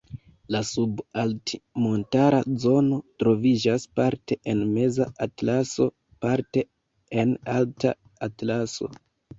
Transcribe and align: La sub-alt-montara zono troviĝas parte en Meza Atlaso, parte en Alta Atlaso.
La 0.53 0.59
sub-alt-montara 0.67 2.39
zono 2.65 2.99
troviĝas 3.25 3.87
parte 4.01 4.39
en 4.55 4.65
Meza 4.73 5.09
Atlaso, 5.29 5.91
parte 6.27 6.69
en 7.27 7.41
Alta 7.61 7.97
Atlaso. 8.33 8.95